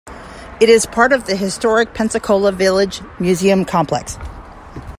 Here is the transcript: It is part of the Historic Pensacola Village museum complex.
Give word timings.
It 0.59 0.67
is 0.67 0.87
part 0.87 1.13
of 1.13 1.27
the 1.27 1.35
Historic 1.35 1.93
Pensacola 1.93 2.51
Village 2.51 3.01
museum 3.19 3.63
complex. 3.65 4.17